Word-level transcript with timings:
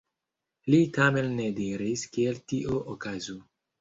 Li 0.75 0.79
tamen 0.95 1.29
ne 1.41 1.47
diris, 1.59 2.07
kiel 2.17 2.41
tio 2.53 2.81
okazu. 2.95 3.37